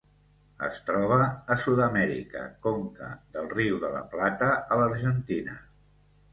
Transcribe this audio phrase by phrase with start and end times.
[0.67, 5.63] Es troba a Sud-amèrica: conca del riu de La Plata a l'Argentina.